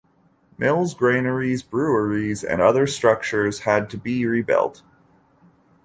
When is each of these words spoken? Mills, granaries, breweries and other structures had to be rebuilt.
Mills, 0.57 0.95
granaries, 0.95 1.61
breweries 1.61 2.43
and 2.43 2.59
other 2.59 2.87
structures 2.87 3.59
had 3.59 3.87
to 3.91 3.97
be 3.99 4.25
rebuilt. 4.25 4.81